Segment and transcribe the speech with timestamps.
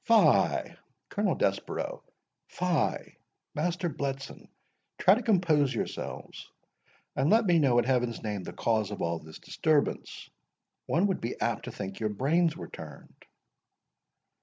[0.03, 0.75] Fie,
[1.09, 3.17] Colonel Desborough—fie,
[3.53, 6.49] Master Bletson—try to compose yourselves,
[7.15, 10.31] and let me know, in Heaven's name, the cause of all this disturbance.
[10.87, 13.13] One would be apt to think your brains were turned."